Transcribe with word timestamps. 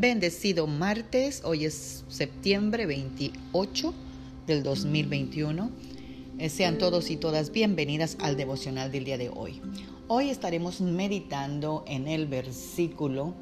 Bendecido 0.00 0.66
martes, 0.66 1.42
hoy 1.44 1.66
es 1.66 2.04
septiembre 2.08 2.86
28 2.86 3.92
del 4.46 4.62
2021. 4.62 5.70
Eh, 6.38 6.48
sean 6.48 6.78
todos 6.78 7.10
y 7.10 7.18
todas 7.18 7.52
bienvenidas 7.52 8.16
al 8.18 8.38
devocional 8.38 8.90
del 8.90 9.04
día 9.04 9.18
de 9.18 9.28
hoy. 9.28 9.60
Hoy 10.08 10.30
estaremos 10.30 10.80
meditando 10.80 11.84
en 11.86 12.08
el 12.08 12.28
versículo 12.28 13.34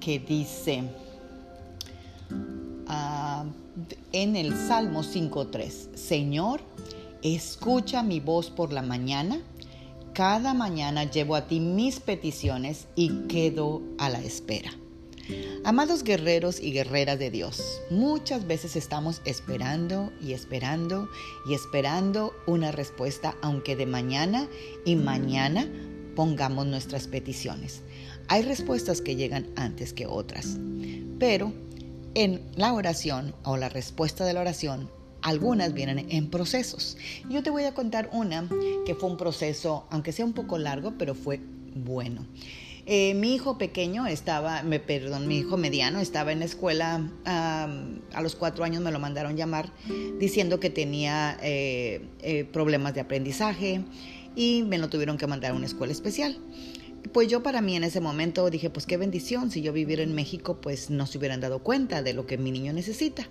que 0.00 0.18
dice 0.18 0.82
uh, 2.88 3.46
en 4.10 4.34
el 4.34 4.52
Salmo 4.52 5.04
5.3, 5.04 5.94
Señor, 5.94 6.60
escucha 7.22 8.02
mi 8.02 8.18
voz 8.18 8.50
por 8.50 8.72
la 8.72 8.82
mañana 8.82 9.38
cada 10.12 10.54
mañana 10.54 11.10
llevo 11.10 11.34
a 11.34 11.48
ti 11.48 11.58
mis 11.58 11.98
peticiones 11.98 12.86
y 12.94 13.26
quedo 13.26 13.82
a 13.98 14.08
la 14.08 14.20
espera. 14.20 14.70
Amados 15.64 16.04
guerreros 16.04 16.60
y 16.60 16.72
guerreras 16.72 17.18
de 17.18 17.30
Dios, 17.30 17.80
muchas 17.90 18.46
veces 18.46 18.76
estamos 18.76 19.22
esperando 19.24 20.12
y 20.20 20.32
esperando 20.32 21.08
y 21.48 21.54
esperando 21.54 22.34
una 22.46 22.72
respuesta, 22.72 23.34
aunque 23.40 23.76
de 23.76 23.86
mañana 23.86 24.48
y 24.84 24.96
mañana 24.96 25.66
pongamos 26.14 26.66
nuestras 26.66 27.06
peticiones. 27.06 27.82
Hay 28.28 28.42
respuestas 28.42 29.00
que 29.00 29.16
llegan 29.16 29.46
antes 29.56 29.92
que 29.92 30.06
otras, 30.06 30.58
pero 31.18 31.52
en 32.14 32.42
la 32.56 32.72
oración 32.72 33.34
o 33.44 33.56
la 33.56 33.68
respuesta 33.68 34.24
de 34.24 34.34
la 34.34 34.40
oración 34.40 34.90
algunas 35.22 35.72
vienen 35.72 36.06
en 36.10 36.28
procesos. 36.28 36.98
Yo 37.30 37.42
te 37.42 37.50
voy 37.50 37.64
a 37.64 37.72
contar 37.72 38.10
una 38.12 38.46
que 38.84 38.94
fue 38.94 39.10
un 39.10 39.16
proceso, 39.16 39.86
aunque 39.90 40.12
sea 40.12 40.26
un 40.26 40.34
poco 40.34 40.58
largo, 40.58 40.94
pero 40.98 41.14
fue 41.14 41.40
bueno. 41.74 42.26
Eh, 42.86 43.14
mi 43.14 43.34
hijo 43.34 43.56
pequeño 43.56 44.06
estaba, 44.06 44.62
me, 44.62 44.78
perdón, 44.78 45.26
mi 45.26 45.38
hijo 45.38 45.56
mediano 45.56 46.00
estaba 46.00 46.32
en 46.32 46.40
la 46.40 46.44
escuela, 46.44 47.10
a 47.24 48.22
los 48.22 48.36
cuatro 48.36 48.62
años 48.64 48.82
me 48.82 48.92
lo 48.92 48.98
mandaron 48.98 49.36
llamar 49.36 49.72
diciendo 50.18 50.60
que 50.60 50.68
tenía 50.68 51.38
eh, 51.42 52.02
eh, 52.20 52.44
problemas 52.44 52.94
de 52.94 53.00
aprendizaje 53.00 53.82
y 54.36 54.64
me 54.64 54.76
lo 54.76 54.90
tuvieron 54.90 55.16
que 55.16 55.26
mandar 55.26 55.52
a 55.52 55.54
una 55.54 55.66
escuela 55.66 55.92
especial. 55.92 56.38
Pues 57.12 57.28
yo 57.28 57.42
para 57.42 57.62
mí 57.62 57.74
en 57.76 57.84
ese 57.84 58.00
momento 58.00 58.48
dije, 58.50 58.68
pues 58.68 58.84
qué 58.86 58.98
bendición, 58.98 59.50
si 59.50 59.62
yo 59.62 59.72
viviera 59.72 60.02
en 60.02 60.14
México, 60.14 60.60
pues 60.60 60.90
no 60.90 61.06
se 61.06 61.16
hubieran 61.16 61.40
dado 61.40 61.60
cuenta 61.60 62.02
de 62.02 62.12
lo 62.12 62.26
que 62.26 62.36
mi 62.36 62.50
niño 62.50 62.72
necesita. 62.72 63.28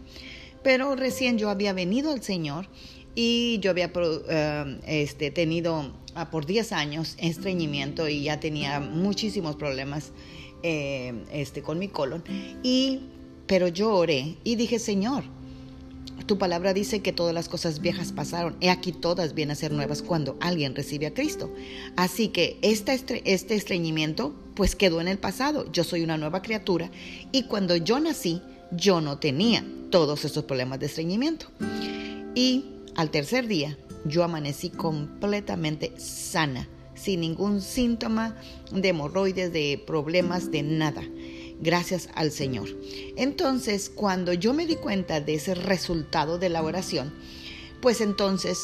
Pero 0.64 0.96
recién 0.96 1.38
yo 1.38 1.50
había 1.50 1.74
venido 1.74 2.12
al 2.12 2.24
Señor 2.24 2.70
y 3.16 3.60
yo 3.60 3.72
había 3.72 3.92
eh, 3.96 4.80
este, 4.88 5.32
tenido 5.32 5.92
ah, 6.16 6.30
por 6.30 6.46
10 6.46 6.72
años 6.72 7.16
estreñimiento 7.18 8.08
y 8.08 8.24
ya 8.24 8.40
tenía 8.40 8.80
muchísimos 8.80 9.56
problemas 9.56 10.12
eh, 10.64 11.14
este, 11.32 11.62
con 11.62 11.80
mi 11.80 11.88
colon. 11.88 12.24
Y, 12.64 13.02
pero 13.48 13.68
yo 13.68 13.94
oré 13.94 14.38
y 14.44 14.56
dije, 14.56 14.80
Señor, 14.80 15.24
tu 16.26 16.38
palabra 16.38 16.74
dice 16.74 17.02
que 17.02 17.12
todas 17.12 17.34
las 17.34 17.50
cosas 17.50 17.82
viejas 17.82 18.12
pasaron. 18.12 18.56
He 18.62 18.70
aquí 18.70 18.92
todas 18.92 19.34
vienen 19.34 19.52
a 19.52 19.56
ser 19.56 19.72
nuevas 19.72 20.02
cuando 20.02 20.38
alguien 20.40 20.76
recibe 20.76 21.08
a 21.08 21.14
Cristo. 21.14 21.54
Así 21.96 22.30
que 22.30 22.58
este, 22.62 22.94
este 23.26 23.56
estreñimiento 23.56 24.34
pues 24.56 24.76
quedó 24.76 25.02
en 25.02 25.08
el 25.08 25.20
pasado. 25.20 25.72
Yo 25.72 25.84
soy 25.84 26.04
una 26.04 26.18
nueva 26.18 26.42
criatura 26.42 26.90
y 27.32 27.44
cuando 27.44 27.76
yo 27.76 28.00
nací 28.00 28.42
yo 28.72 29.02
no 29.02 29.20
tenía 29.20 29.66
todos 29.92 30.26
estos 30.26 30.46
problemas 30.46 30.80
de 30.80 30.86
estreñimiento. 30.88 31.48
Y 32.36 32.73
al 32.96 33.12
tercer 33.12 33.48
día 33.48 33.78
yo 34.06 34.24
amanecí 34.24 34.70
completamente 34.70 35.94
sana, 35.98 36.68
sin 36.96 37.22
ningún 37.22 37.62
síntoma 37.62 38.36
de 38.72 38.90
hemorroides, 38.90 39.54
de 39.54 39.82
problemas, 39.86 40.52
de 40.52 40.64
nada. 40.64 41.04
Gracias 41.62 42.10
al 42.16 42.32
Señor. 42.32 42.68
Entonces, 43.16 43.90
cuando 43.90 44.34
yo 44.34 44.54
me 44.54 44.68
di 44.68 44.76
cuenta 44.76 45.22
de 45.22 45.36
ese 45.36 45.56
resultado 45.56 46.38
de 46.38 46.50
la 46.50 46.62
oración, 46.62 47.14
pues 47.82 48.02
entonces 48.02 48.60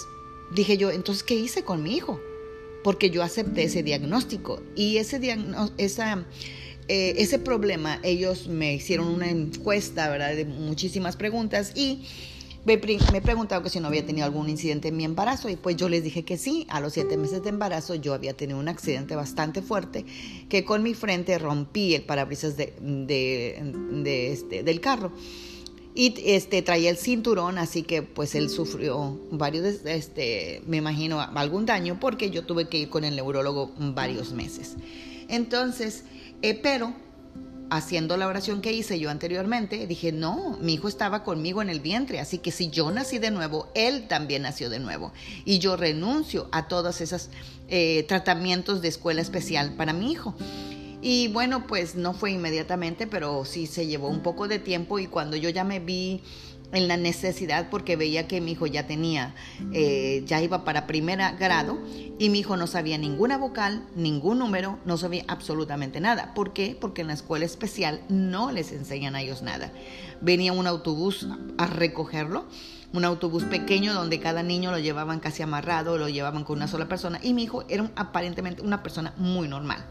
dije 0.54 0.78
yo, 0.78 0.92
entonces, 0.92 1.24
¿qué 1.24 1.36
hice 1.36 1.64
con 1.64 1.84
mi 1.84 1.96
hijo? 1.96 2.20
Porque 2.84 3.10
yo 3.10 3.24
acepté 3.24 3.64
ese 3.64 3.84
diagnóstico 3.84 4.62
y 4.76 4.98
ese 4.98 5.20
esa 5.78 6.26
eh, 6.92 7.22
ese 7.22 7.38
problema, 7.38 8.00
ellos 8.02 8.48
me 8.48 8.74
hicieron 8.74 9.10
una 9.10 9.30
encuesta, 9.30 10.10
¿verdad? 10.10 10.36
De 10.36 10.46
muchísimas 10.46 11.16
preguntas 11.18 11.72
y 11.76 12.02
me, 12.66 12.78
me 12.78 13.62
que 13.64 13.70
si 13.70 13.80
no 13.80 13.88
había 13.88 14.06
tenido 14.06 14.26
algún 14.26 14.50
incidente 14.50 14.90
en 14.90 14.98
mi 14.98 15.06
embarazo 15.06 15.50
y 15.50 15.56
pues 15.56 15.76
yo 15.78 15.90
les 15.90 16.04
dije 16.04 16.24
que 16.24 16.38
sí. 16.38 16.68
A 16.70 16.80
los 16.80 16.94
siete 16.94 17.18
meses 17.18 17.42
de 17.44 17.50
embarazo 17.50 17.96
yo 17.96 18.14
había 18.14 18.34
tenido 18.34 18.60
un 18.60 18.68
accidente 18.68 19.16
bastante 19.16 19.62
fuerte 19.62 20.06
que 20.50 20.66
con 20.66 20.84
mi 20.84 20.94
frente 20.94 21.38
rompí 21.38 21.96
el 21.96 22.04
parabrisas 22.04 22.58
de, 22.58 22.74
este, 24.32 24.64
del 24.64 24.82
carro. 24.82 25.12
Y 25.96 26.14
este, 26.26 26.62
traía 26.62 26.90
el 26.90 26.98
cinturón, 26.98 27.58
así 27.58 27.84
que 27.84 28.04
pues 28.04 28.36
él 28.36 28.50
sufrió 28.50 29.20
varios, 29.32 29.86
este, 29.86 30.62
me 30.68 30.78
imagino, 30.78 31.20
algún 31.20 31.66
daño 31.66 32.00
porque 32.00 32.30
yo 32.30 32.46
tuve 32.46 32.70
que 32.70 32.78
ir 32.78 32.90
con 32.90 33.04
el 33.04 33.16
neurólogo 33.16 33.72
varios 33.78 34.32
meses. 34.32 34.76
Entonces, 35.28 36.04
eh, 36.42 36.54
pero 36.62 36.94
haciendo 37.70 38.18
la 38.18 38.28
oración 38.28 38.62
que 38.62 38.74
hice 38.74 39.00
yo 39.00 39.10
anteriormente, 39.10 39.86
dije, 39.88 40.12
no, 40.12 40.58
mi 40.62 40.74
hijo 40.74 40.88
estaba 40.88 41.24
conmigo 41.24 41.62
en 41.62 41.70
el 41.70 41.80
vientre, 41.80 42.20
así 42.20 42.40
que 42.40 42.52
si 42.52 42.70
yo 42.70 42.92
nací 42.92 43.20
de 43.20 43.32
nuevo, 43.32 43.70
él 43.76 44.08
también 44.08 44.42
nació 44.42 44.70
de 44.70 44.80
nuevo. 44.80 45.14
Y 45.46 45.60
yo 45.60 45.76
renuncio 45.76 46.50
a 46.52 46.68
todos 46.68 47.02
esos 47.02 47.30
eh, 47.68 48.06
tratamientos 48.08 48.82
de 48.82 48.88
escuela 48.88 49.22
especial 49.22 49.74
para 49.74 49.94
mi 49.94 50.12
hijo. 50.12 50.36
Y 51.02 51.30
bueno, 51.30 51.66
pues 51.66 51.96
no 51.96 52.14
fue 52.14 52.32
inmediatamente, 52.32 53.08
pero 53.08 53.46
sí 53.46 53.68
se 53.68 53.88
llevó 53.88 54.10
un 54.10 54.22
poco 54.22 54.48
de 54.48 54.60
tiempo 54.60 55.00
y 55.00 55.08
cuando 55.08 55.38
yo 55.38 55.50
ya 55.50 55.64
me 55.64 55.80
vi 55.80 56.22
en 56.72 56.88
la 56.88 56.98
necesidad 56.98 57.70
porque 57.70 57.96
veía 57.96 58.28
que 58.28 58.42
mi 58.42 58.52
hijo 58.52 58.68
ya 58.68 58.86
tenía, 58.86 59.34
eh, 59.74 60.24
ya 60.26 60.42
iba 60.42 60.64
para 60.64 60.88
primer 60.88 61.20
grado 61.38 61.80
y 62.20 62.30
mi 62.30 62.40
hijo 62.40 62.58
no 62.58 62.68
sabía 62.68 62.98
ninguna 62.98 63.38
vocal, 63.38 63.86
ningún 63.96 64.40
número, 64.40 64.80
no 64.86 64.98
sabía 64.98 65.24
absolutamente 65.28 66.00
nada. 66.00 66.34
¿Por 66.34 66.54
qué? 66.54 66.78
Porque 66.80 67.02
en 67.02 67.08
la 67.08 67.14
escuela 67.14 67.46
especial 67.46 68.02
no 68.10 68.52
les 68.52 68.72
enseñan 68.72 69.16
a 69.16 69.22
ellos 69.22 69.42
nada. 69.42 69.72
Venía 70.22 70.54
un 70.54 70.68
autobús 70.68 71.28
a 71.58 71.66
recogerlo, 71.66 72.46
un 72.94 73.06
autobús 73.06 73.44
pequeño 73.46 73.94
donde 73.94 74.20
cada 74.20 74.44
niño 74.44 74.72
lo 74.72 74.80
llevaban 74.80 75.20
casi 75.20 75.44
amarrado, 75.44 75.98
lo 75.98 76.10
llevaban 76.10 76.44
con 76.44 76.58
una 76.58 76.68
sola 76.68 76.88
persona 76.88 77.20
y 77.24 77.34
mi 77.34 77.44
hijo 77.44 77.64
era 77.68 77.90
aparentemente 77.96 78.62
una 78.62 78.84
persona 78.84 79.14
muy 79.18 79.48
normal. 79.48 79.86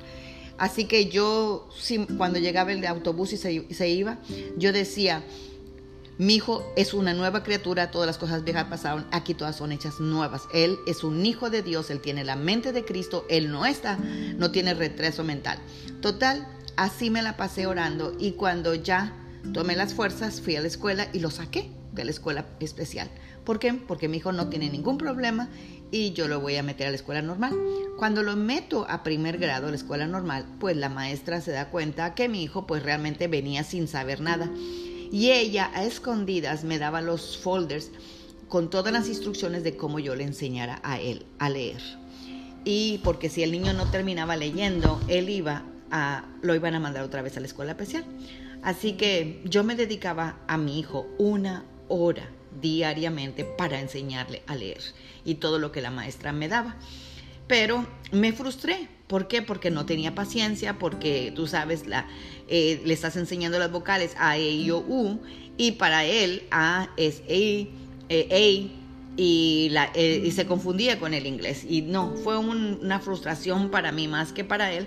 Así 0.59 0.87
que 0.87 1.09
yo, 1.09 1.69
cuando 2.17 2.41
llegaba 2.41 2.73
el 2.73 2.85
autobús 2.85 3.33
y 3.33 3.37
se 3.37 3.89
iba, 3.89 4.19
yo 4.57 4.73
decía, 4.73 5.23
mi 6.19 6.35
hijo 6.35 6.73
es 6.77 6.95
una 6.95 7.15
nueva 7.15 7.45
criatura, 7.45 7.93
todas 7.93 8.09
las 8.09 8.19
cosas 8.19 8.43
viejas 8.43 8.65
pasaron, 8.65 9.07
aquí 9.13 9.35
todas 9.35 9.55
son 9.55 9.71
hechas 9.71 10.01
nuevas. 10.01 10.49
Él 10.53 10.77
es 10.89 11.05
un 11.05 11.25
hijo 11.25 11.49
de 11.49 11.63
Dios, 11.63 11.91
él 11.91 12.01
tiene 12.01 12.25
la 12.25 12.35
mente 12.35 12.73
de 12.73 12.85
Cristo, 12.85 13.25
él 13.31 13.53
no 13.53 13.65
está, 13.65 13.99
no 14.37 14.51
tiene 14.51 14.75
retraso 14.75 15.23
mental. 15.23 15.59
Total, 16.01 16.45
así 16.77 17.09
me 17.11 17.23
la 17.23 17.37
pasé 17.37 17.69
orando 17.69 18.17
y 18.19 18.33
cuando 18.33 18.75
ya 18.75 19.15
tomé 19.53 19.77
las 19.77 19.95
fuerzas, 19.95 20.41
fui 20.41 20.57
a 20.57 20.61
la 20.61 20.67
escuela 20.67 21.09
y 21.13 21.21
lo 21.21 21.31
saqué 21.31 21.71
de 21.93 22.05
la 22.05 22.11
escuela 22.11 22.47
especial. 22.59 23.09
¿Por 23.45 23.61
qué? 23.61 23.73
Porque 23.73 24.09
mi 24.09 24.17
hijo 24.17 24.33
no 24.33 24.49
tiene 24.49 24.71
ningún 24.71 24.99
problema 24.99 25.49
y 25.93 26.13
yo 26.15 26.27
lo 26.27 26.41
voy 26.41 26.57
a 26.57 26.65
meter 26.65 26.89
a 26.89 26.91
la 26.91 26.97
escuela 26.97 27.23
normal. 27.23 27.57
Cuando 27.97 28.25
lo 28.25 28.35
meto 28.35 28.87
a 28.91 29.05
primer 29.05 29.39
grado 29.39 29.69
a 29.69 29.71
la 29.71 29.77
escuela 29.77 30.09
normal, 30.09 30.47
pues 30.59 30.77
la 30.77 30.89
maestra 30.89 31.41
se 31.41 31.53
da 31.53 31.71
cuenta 31.71 32.15
que 32.15 32.29
mi 32.29 32.43
hijo 32.43 32.67
pues 32.67 32.83
realmente 32.83 33.29
venía 33.29 33.63
sin 33.63 33.87
saber 33.87 34.21
nada 34.21 34.51
y 35.11 35.31
ella 35.31 35.71
a 35.75 35.85
escondidas 35.85 36.65
me 36.65 36.79
daba 36.79 37.01
los 37.01 37.39
folders 37.39 37.91
con 38.49 38.71
todas 38.71 38.93
las 38.93 39.09
instrucciones 39.09 39.63
de 39.63 39.77
cómo 39.77 39.99
yo 39.99 40.15
le 40.15 40.25
enseñara 40.25 40.81
a 40.83 41.01
él 41.01 41.27
a 41.39 41.51
leer. 41.51 41.83
Y 42.65 42.99
porque 43.05 43.29
si 43.29 43.43
el 43.43 43.53
niño 43.53 43.73
no 43.73 43.91
terminaba 43.91 44.37
leyendo, 44.37 45.01
él 45.09 45.29
iba 45.29 45.65
a, 45.91 46.25
lo 46.43 46.55
iban 46.55 46.75
a 46.75 46.81
mandar 46.81 47.05
otra 47.05 47.23
vez 47.23 47.37
a 47.37 47.41
la 47.41 47.47
escuela 47.47 47.73
especial. 47.73 48.05
Así 48.63 48.95
que 48.95 49.41
yo 49.45 49.65
me 49.65 49.77
dedicaba 49.77 50.41
a 50.49 50.59
mi 50.59 50.79
hijo 50.79 51.07
una 51.19 51.65
hora 51.89 52.29
diariamente 52.61 53.45
para 53.45 53.81
enseñarle 53.81 54.43
a 54.47 54.57
leer 54.57 54.81
y 55.25 55.37
todo 55.37 55.59
lo 55.59 55.73
que 55.73 55.81
la 55.81 55.91
maestra 55.91 56.33
me 56.33 56.49
daba. 56.49 56.77
Pero 57.49 57.87
me 58.13 58.33
frustré. 58.33 58.89
¿Por 59.09 59.27
qué? 59.27 59.41
Porque 59.41 59.71
no 59.71 59.87
tenía 59.87 60.15
paciencia, 60.15 60.79
porque 60.79 61.33
tú 61.35 61.47
sabes, 61.47 61.87
la, 61.87 62.07
eh, 62.47 62.83
le 62.85 62.93
estás 62.93 63.17
enseñando 63.17 63.59
las 63.59 63.73
vocales 63.73 64.15
A, 64.19 64.37
E, 64.37 64.51
I, 64.51 64.71
O, 64.71 64.79
U, 64.81 65.21
y 65.57 65.73
para 65.73 66.05
él 66.05 66.43
A 66.51 66.91
es 66.99 67.23
E, 67.27 67.69
e 68.11 68.71
y, 69.17 69.69
la, 69.71 69.91
eh, 69.95 70.23
y 70.25 70.31
se 70.31 70.47
confundía 70.47 71.01
con 71.01 71.13
el 71.15 71.27
inglés. 71.27 71.65
Y 71.69 71.83
no, 71.83 72.15
fue 72.23 72.39
una 72.39 73.01
frustración 73.01 73.71
para 73.71 73.93
mí 73.93 74.09
más 74.09 74.33
que 74.33 74.45
para 74.45 74.73
él, 74.73 74.87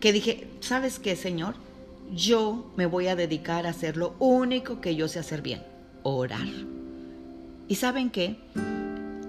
que 0.00 0.12
dije, 0.12 0.46
¿sabes 0.60 0.98
qué, 0.98 1.16
Señor? 1.16 1.54
Yo 2.14 2.70
me 2.76 2.86
voy 2.86 3.08
a 3.08 3.16
dedicar 3.16 3.66
a 3.66 3.70
hacer 3.70 3.96
lo 3.96 4.14
único 4.18 4.80
que 4.80 4.94
yo 4.94 5.08
sé 5.08 5.18
hacer 5.18 5.42
bien, 5.42 5.62
orar. 6.02 6.46
¿Y 7.68 7.74
saben 7.76 8.10
qué? 8.10 8.36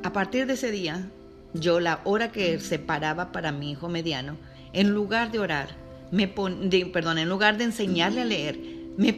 A 0.04 0.12
partir 0.12 0.46
de 0.46 0.54
ese 0.54 0.70
día, 0.70 1.10
yo 1.54 1.80
la 1.80 2.02
hora 2.04 2.32
que 2.32 2.60
separaba 2.60 3.32
para 3.32 3.52
mi 3.52 3.72
hijo 3.72 3.90
mediano, 3.90 4.38
en 4.74 4.92
lugar 4.92 5.32
de 5.32 5.40
orar, 5.40 5.76
me 6.12 6.28
pon, 6.28 6.70
perdón, 6.92 7.18
en 7.18 7.30
lugar 7.30 7.58
de 7.58 7.66
enseñarle 7.66 8.22
a 8.22 8.26
leer, 8.26 8.60
me, 8.98 9.14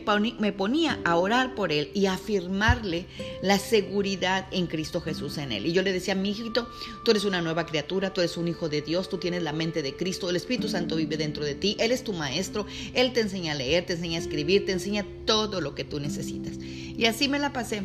ponía 0.53 0.99
a 1.03 1.17
orar 1.17 1.55
por 1.55 1.71
él 1.71 1.91
y 1.93 2.05
a 2.05 2.13
afirmarle 2.13 3.07
la 3.41 3.59
seguridad 3.59 4.47
en 4.51 4.67
Cristo 4.67 5.01
Jesús 5.01 5.37
en 5.37 5.51
él. 5.51 5.65
Y 5.65 5.73
yo 5.73 5.81
le 5.81 5.91
decía, 5.91 6.15
mi 6.15 6.29
hijito, 6.29 6.69
tú 7.03 7.11
eres 7.11 7.25
una 7.25 7.41
nueva 7.41 7.65
criatura, 7.65 8.13
tú 8.13 8.21
eres 8.21 8.37
un 8.37 8.47
hijo 8.47 8.69
de 8.69 8.81
Dios, 8.81 9.09
tú 9.09 9.17
tienes 9.17 9.43
la 9.43 9.53
mente 9.53 9.81
de 9.81 9.95
Cristo, 9.95 10.29
el 10.29 10.35
Espíritu 10.35 10.69
Santo 10.69 10.95
vive 10.95 11.17
dentro 11.17 11.43
de 11.43 11.55
ti, 11.55 11.75
Él 11.79 11.91
es 11.91 12.03
tu 12.03 12.13
maestro, 12.13 12.65
Él 12.93 13.11
te 13.13 13.21
enseña 13.21 13.51
a 13.51 13.55
leer, 13.55 13.85
te 13.85 13.93
enseña 13.93 14.17
a 14.17 14.21
escribir, 14.21 14.65
te 14.65 14.71
enseña 14.71 15.05
todo 15.25 15.61
lo 15.61 15.75
que 15.75 15.83
tú 15.83 15.99
necesitas. 15.99 16.53
Y 16.57 17.05
así 17.05 17.27
me 17.27 17.39
la 17.39 17.51
pasé 17.51 17.83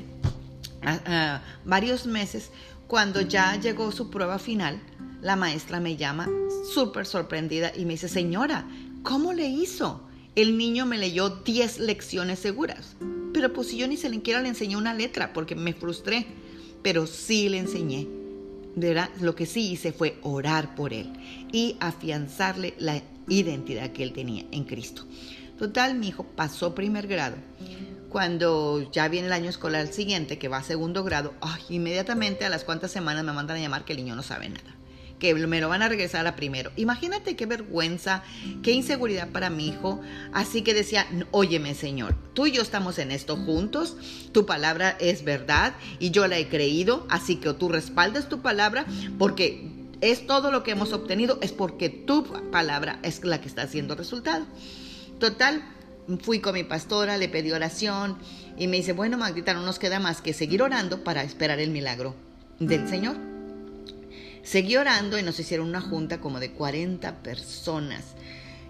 varios 1.65 2.07
meses. 2.07 2.51
Cuando 2.91 3.21
ya 3.21 3.55
llegó 3.55 3.93
su 3.93 4.11
prueba 4.11 4.41
final, 4.41 4.83
la 5.23 5.37
maestra 5.37 5.79
me 5.79 5.97
llama 5.97 6.29
súper 6.75 7.07
sorprendida 7.07 7.71
y 7.73 7.85
me 7.85 7.93
dice, 7.93 8.09
señora, 8.09 8.67
¿cómo 9.05 9.33
le 9.33 9.47
hizo? 9.47 10.09
El 10.35 10.59
niño 10.59 10.87
me 10.87 10.99
leyó 10.99 11.31
10 11.31 11.79
lecciones 11.79 12.41
seguras. 12.41 12.97
Pero 13.33 13.53
pues 13.53 13.69
si 13.69 13.77
yo 13.77 13.87
ni 13.87 13.97
se 13.97 14.11
le 14.11 14.23
quiera 14.23 14.43
le 14.43 14.49
enseñé 14.49 14.77
una 14.77 14.93
letra 14.93 15.33
porque 15.33 15.55
me 15.55 15.73
frustré. 15.73 16.27
Pero 16.83 17.07
sí 17.07 17.49
le 17.49 17.59
enseñé. 17.59 18.09
¿verdad? 18.75 19.09
Lo 19.21 19.37
que 19.37 19.47
sí 19.47 19.71
hice 19.71 19.93
fue 19.93 20.19
orar 20.23 20.75
por 20.75 20.93
él 20.93 21.13
y 21.53 21.77
afianzarle 21.79 22.75
la 22.81 23.01
identidad 23.29 23.93
que 23.93 24.03
él 24.03 24.13
tenía 24.13 24.47
en 24.51 24.65
Cristo. 24.65 25.07
Total, 25.61 25.95
mi 25.95 26.09
hijo 26.09 26.25
pasó 26.25 26.75
primer 26.75 27.07
grado. 27.07 27.37
Cuando 28.11 28.91
ya 28.91 29.09
viene 29.09 29.29
el 29.29 29.33
año 29.33 29.49
escolar 29.49 29.87
siguiente, 29.87 30.39
que 30.39 30.49
va 30.49 30.59
a 30.59 30.63
segundo 30.63 31.05
grado, 31.05 31.33
inmediatamente 31.69 32.45
a 32.45 32.51
las 32.51 32.65
cuantas 32.65 32.91
semanas 32.91 33.25
me 33.25 33.33
mandan 33.33 33.57
a 33.57 33.61
llamar 33.61 33.85
que 33.85 33.93
el 33.93 33.99
niño 33.99 34.17
no 34.17 34.23
sabe 34.23 34.49
nada 34.49 34.77
que 35.21 35.35
me 35.35 35.61
lo 35.61 35.69
van 35.69 35.83
a 35.83 35.89
regresar 35.89 36.27
a 36.27 36.35
primero. 36.35 36.73
Imagínate 36.77 37.37
qué 37.37 37.47
vergüenza, 37.47 38.25
qué 38.63 38.73
inseguridad 38.73 39.29
para 39.29 39.51
mi 39.51 39.69
hijo. 39.69 40.01
Así 40.33 40.63
que 40.63 40.75
decía, 40.75 41.07
óyeme 41.31 41.75
Señor, 41.75 42.17
tú 42.35 42.47
y 42.47 42.53
yo 42.53 42.63
estamos 42.63 42.99
en 42.99 43.13
esto 43.13 43.37
juntos, 43.37 43.97
tu 44.33 44.47
palabra 44.47 44.97
es 44.99 45.23
verdad 45.23 45.75
y 46.01 46.11
yo 46.11 46.27
la 46.27 46.39
he 46.39 46.49
creído, 46.49 47.07
así 47.11 47.37
que 47.37 47.53
tú 47.53 47.69
respaldas 47.69 48.29
tu 48.29 48.41
palabra 48.41 48.87
porque 49.19 49.71
es 50.01 50.27
todo 50.27 50.51
lo 50.51 50.63
que 50.63 50.71
hemos 50.73 50.93
obtenido, 50.93 51.39
es 51.43 51.53
porque 51.53 51.91
tu 51.91 52.25
palabra 52.51 52.99
es 53.03 53.23
la 53.23 53.41
que 53.41 53.49
está 53.49 53.63
haciendo 53.63 53.95
resultado. 53.95 54.47
Total, 55.19 55.63
fui 56.19 56.41
con 56.41 56.55
mi 56.55 56.65
pastora, 56.65 57.17
le 57.17 57.29
pedí 57.29 57.53
oración 57.53 58.19
y 58.57 58.67
me 58.67 58.79
dice, 58.79 58.93
bueno 58.93 59.19
Magdita, 59.19 59.55
no 59.55 59.63
nos 59.63 59.79
queda 59.79 60.01
más 60.01 60.21
que 60.21 60.33
seguir 60.33 60.63
orando 60.63 61.05
para 61.05 61.23
esperar 61.23 61.61
el 61.61 61.71
milagro 61.71 62.15
del 62.59 62.89
Señor. 62.89 63.17
Seguí 64.43 64.77
orando 64.77 65.19
y 65.19 65.23
nos 65.23 65.39
hicieron 65.39 65.69
una 65.69 65.81
junta 65.81 66.21
como 66.21 66.41
de 66.41 66.53
40 66.53 67.23
personas 67.23 68.05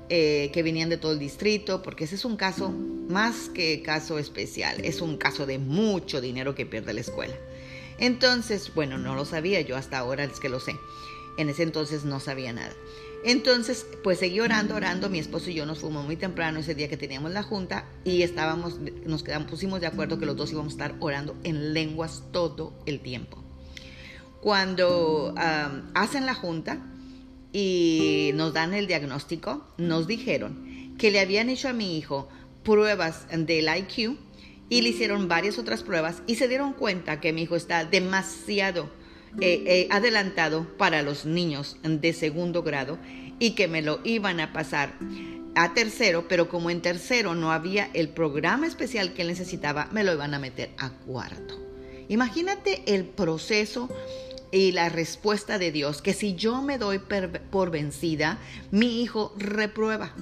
eh, 0.09 0.51
que 0.53 0.63
venían 0.63 0.89
de 0.89 0.97
todo 0.97 1.13
el 1.13 1.21
distrito, 1.21 1.83
porque 1.83 2.05
ese 2.05 2.17
es 2.17 2.25
un 2.25 2.37
caso 2.37 2.71
más 2.71 3.49
que 3.49 3.81
caso 3.83 4.19
especial, 4.19 4.85
es 4.85 5.01
un 5.01 5.17
caso 5.17 5.47
de 5.47 5.59
mucho 5.59 6.21
dinero 6.21 6.55
que 6.55 6.67
pierde 6.67 6.93
la 6.93 7.01
escuela. 7.01 7.35
Entonces, 7.99 8.73
bueno, 8.75 8.99
no 8.99 9.15
lo 9.15 9.25
sabía 9.25 9.61
yo 9.61 9.77
hasta 9.77 9.99
ahora, 9.99 10.25
es 10.25 10.41
que 10.41 10.49
lo 10.49 10.59
sé. 10.59 10.75
En 11.37 11.49
ese 11.49 11.63
entonces 11.63 12.05
no 12.05 12.21
sabía 12.21 12.53
nada. 12.53 12.73
Entonces, 13.25 13.87
pues 14.03 14.19
seguí 14.19 14.41
orando, 14.41 14.75
orando. 14.75 15.11
Mi 15.11 15.19
esposo 15.19 15.51
y 15.51 15.55
yo 15.55 15.67
nos 15.67 15.81
fuimos 15.81 16.05
muy 16.05 16.17
temprano 16.17 16.61
ese 16.61 16.75
día 16.75 16.89
que 16.89 16.97
teníamos 16.97 17.33
la 17.33 17.43
junta 17.43 17.87
y 18.05 18.23
estábamos, 18.23 18.79
nos 19.05 19.23
quedamos, 19.23 19.51
pusimos 19.51 19.81
de 19.81 19.87
acuerdo 19.87 20.19
que 20.19 20.27
los 20.27 20.37
dos 20.37 20.51
íbamos 20.53 20.73
a 20.73 20.77
estar 20.77 20.95
orando 21.01 21.37
en 21.45 21.75
lenguas 21.75 22.25
todo 22.33 22.73
el 22.87 23.01
tiempo 23.01 23.45
cuando 24.41 25.35
hacen 25.95 26.27
la 26.27 26.35
junta 26.35 26.79
y 27.53 28.31
nos 28.35 28.53
dan 28.53 28.75
el 28.75 28.87
diagnóstico, 28.87 29.67
nos 29.77 30.07
dijeron 30.07 30.97
que 30.99 31.11
le 31.11 31.21
habían 31.21 31.49
hecho 31.49 31.69
a 31.69 31.73
mi 31.73 31.99
hijo 31.99 32.29
pruebas 32.63 33.27
del 33.31 33.69
IQ 33.69 34.17
y 34.69 34.83
le 34.83 34.91
hicieron 34.91 35.29
varias 35.29 35.59
otras 35.59 35.83
pruebas 35.83 36.23
y 36.27 36.37
se 36.37 36.49
dieron 36.49 36.73
cuenta 36.73 37.21
que 37.21 37.33
mi 37.33 37.43
hijo 37.43 37.57
está 37.57 37.85
demasiado 37.85 38.89
eh, 39.41 39.63
eh, 39.67 39.89
adelantado 39.91 40.67
para 40.77 41.03
los 41.03 41.25
niños 41.25 41.77
de 41.83 42.13
segundo 42.13 42.63
grado 42.63 42.99
y 43.39 43.53
que 43.53 43.69
me 43.69 43.83
lo 43.83 44.01
iban 44.05 44.41
a 44.41 44.53
pasar 44.53 44.95
a 45.55 45.75
tercero, 45.75 46.27
pero 46.29 46.49
como 46.49 46.71
en 46.71 46.83
tercero 46.83 47.35
no 47.35 47.53
había 47.53 47.91
el 47.95 48.09
programa 48.09 48.67
especial 48.67 49.13
que 49.13 49.23
él 49.23 49.29
necesitaba, 49.29 49.89
me 49.93 50.05
lo 50.05 50.13
iban 50.13 50.35
a 50.35 50.39
meter 50.39 50.71
a 50.79 50.91
cuarto. 50.91 51.59
Imagínate 52.09 52.83
el 52.87 53.05
proceso 53.05 53.89
y 54.53 54.73
la 54.73 54.89
respuesta 54.89 55.59
de 55.59 55.71
Dios, 55.71 56.03
que 56.03 56.13
si 56.13 56.35
yo 56.35 56.61
me 56.61 56.77
doy 56.79 57.01
por 57.51 57.71
vencida, 57.71 58.39
mi 58.71 59.01
hijo 59.01 59.33
reprueba. 59.39 60.13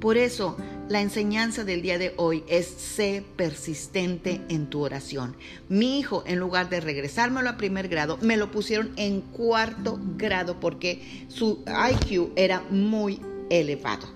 Por 0.00 0.16
eso, 0.16 0.56
la 0.88 1.02
enseñanza 1.02 1.64
del 1.64 1.82
día 1.82 1.98
de 1.98 2.14
hoy 2.16 2.44
es 2.48 2.66
sé 2.66 3.22
persistente 3.36 4.40
en 4.48 4.68
tu 4.68 4.82
oración. 4.82 5.36
Mi 5.68 5.98
hijo, 5.98 6.24
en 6.26 6.38
lugar 6.38 6.70
de 6.70 6.80
regresármelo 6.80 7.50
a 7.50 7.56
primer 7.56 7.88
grado, 7.88 8.18
me 8.22 8.36
lo 8.36 8.50
pusieron 8.50 8.92
en 8.96 9.20
cuarto 9.20 10.00
grado 10.16 10.60
porque 10.60 11.26
su 11.28 11.62
IQ 11.66 12.32
era 12.36 12.62
muy 12.70 13.20
elevado. 13.50 14.08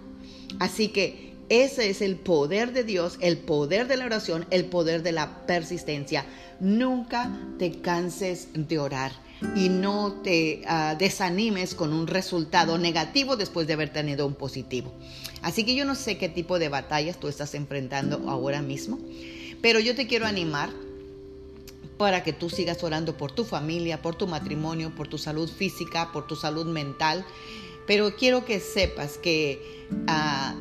Así 0.59 0.89
que 0.89 1.35
ese 1.51 1.91
es 1.91 2.01
el 2.01 2.17
poder 2.17 2.73
de 2.73 2.85
Dios, 2.85 3.19
el 3.21 3.37
poder 3.37 3.87
de 3.87 3.99
la 3.99 4.07
oración, 4.07 4.47
el 4.51 4.65
poder 4.65 5.03
de 5.03 5.13
la 5.13 5.47
persistencia. 5.47 6.25
Nunca 6.61 7.31
te 7.59 7.83
canses 7.83 8.49
de 8.55 8.79
orar 8.79 9.13
y 9.57 9.69
no 9.69 10.13
te 10.23 10.63
ah, 10.67 10.95
desanimes 10.99 11.75
con 11.75 11.93
un 11.93 12.07
resultado 12.07 12.79
negativo 12.79 13.37
después 13.37 13.67
de 13.67 13.75
haber 13.75 13.93
tenido 13.93 14.27
un 14.27 14.35
positivo. 14.35 14.93
Así 15.43 15.65
que 15.65 15.75
yo 15.75 15.85
no 15.85 15.95
sé 15.95 16.19
qué 16.19 16.29
tipo 16.29 16.59
de 16.59 16.69
batallas 16.69 17.19
tú 17.19 17.29
estás 17.29 17.55
enfrentando 17.55 18.29
ahora 18.29 18.63
mismo, 18.63 18.99
pero 19.61 19.81
yo 19.81 19.95
te 19.95 20.07
quiero 20.07 20.27
animar 20.27 20.71
para 21.99 22.23
que 22.23 22.33
tú 22.33 22.51
sigas 22.51 22.83
orando 22.83 23.17
por 23.17 23.33
tu 23.33 23.45
familia, 23.45 24.03
por 24.03 24.15
tu 24.15 24.27
matrimonio, 24.27 24.95
por 24.95 25.09
tu 25.09 25.19
salud 25.19 25.49
física, 25.49 26.11
por 26.13 26.27
tu 26.27 26.37
salud 26.37 26.67
mental. 26.67 27.25
Pero 27.87 28.17
quiero 28.17 28.45
que 28.45 28.61
sepas 28.61 29.19
que 29.19 29.87
ah, 30.07 30.55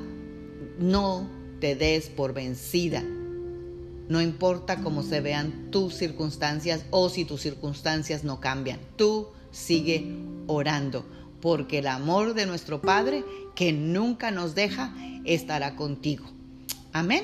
no 0.79 1.29
te 1.59 1.75
des 1.75 2.09
por 2.09 2.33
vencida 2.33 3.03
no 4.11 4.21
importa 4.21 4.81
cómo 4.83 5.03
se 5.03 5.21
vean 5.21 5.71
tus 5.71 5.95
circunstancias 5.95 6.83
o 6.89 7.07
si 7.07 7.23
tus 7.23 7.41
circunstancias 7.41 8.25
no 8.25 8.41
cambian. 8.41 8.77
Tú 8.97 9.29
sigue 9.51 10.05
orando, 10.47 11.05
porque 11.39 11.77
el 11.77 11.87
amor 11.87 12.33
de 12.33 12.45
nuestro 12.45 12.81
Padre, 12.81 13.23
que 13.55 13.71
nunca 13.71 14.29
nos 14.29 14.53
deja, 14.53 14.93
estará 15.23 15.77
contigo. 15.77 16.25
Amén. 16.91 17.23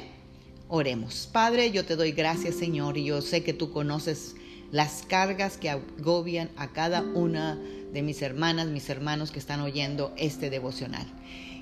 Oremos. 0.69 1.27
Padre, 1.29 1.71
yo 1.71 1.83
te 1.83 1.97
doy 1.97 2.13
gracias, 2.13 2.55
Señor, 2.55 2.97
y 2.97 3.03
yo 3.03 3.21
sé 3.21 3.43
que 3.43 3.51
tú 3.51 3.73
conoces 3.73 4.37
las 4.71 5.03
cargas 5.05 5.57
que 5.57 5.69
agobian 5.69 6.49
a 6.55 6.71
cada 6.71 7.01
una 7.01 7.59
de 7.91 8.01
mis 8.01 8.21
hermanas, 8.21 8.67
mis 8.67 8.89
hermanos 8.89 9.31
que 9.31 9.39
están 9.39 9.59
oyendo 9.59 10.13
este 10.15 10.49
devocional. 10.49 11.05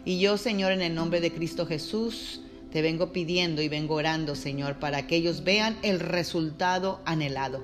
Y 0.06 0.20
yo, 0.20 0.38
Señor, 0.38 0.72
en 0.72 0.84
el 0.84 0.94
nombre 0.94 1.20
de 1.20 1.32
Cristo 1.32 1.66
Jesús, 1.66 2.42
te 2.76 2.82
vengo 2.82 3.14
pidiendo 3.14 3.62
y 3.62 3.70
vengo 3.70 3.96
orando, 3.96 4.36
Señor, 4.36 4.80
para 4.80 5.08
que 5.08 5.16
ellos 5.16 5.46
vean 5.46 5.78
el 5.82 6.02
resultado 6.02 7.00
anhelado. 7.06 7.64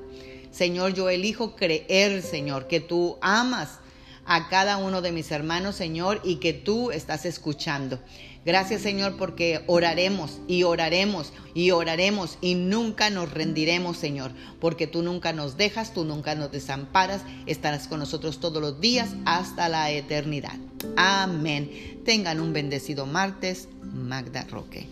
Señor, 0.52 0.94
yo 0.94 1.10
elijo 1.10 1.58
creer, 1.58 2.22
Señor, 2.22 2.70
que 2.70 2.80
tú 2.80 3.18
amas 3.20 3.80
a 4.26 4.50
cada 4.50 4.78
uno 4.78 5.02
de 5.02 5.12
mis 5.12 5.32
hermanos, 5.32 5.76
Señor, 5.76 6.22
y 6.24 6.36
que 6.36 6.54
tú 6.54 6.92
estás 6.92 7.26
escuchando. 7.26 8.00
Gracias, 8.44 8.82
Señor, 8.82 9.18
porque 9.18 9.64
oraremos 9.68 10.40
y 10.48 10.64
oraremos 10.64 11.32
y 11.54 11.72
oraremos 11.72 12.40
y 12.42 12.56
nunca 12.56 13.12
nos 13.12 13.32
rendiremos, 13.32 13.98
Señor, 13.98 14.32
porque 14.60 14.88
tú 14.88 15.04
nunca 15.04 15.32
nos 15.32 15.58
dejas, 15.58 15.94
tú 15.94 16.06
nunca 16.06 16.34
nos 16.34 16.52
desamparas, 16.52 17.22
estarás 17.46 17.88
con 17.88 18.00
nosotros 18.00 18.40
todos 18.40 18.60
los 18.60 18.82
días 18.82 19.10
hasta 19.26 19.70
la 19.70 19.92
eternidad. 19.92 20.58
Amén. 20.98 22.02
Tengan 22.04 22.40
un 22.40 22.52
bendecido 22.52 23.06
martes, 23.06 23.70
Magda 23.84 24.44
Roque. 24.50 24.88